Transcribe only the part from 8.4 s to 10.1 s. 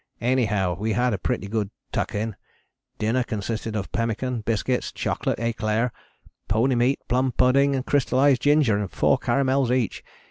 ginger and four caramels each.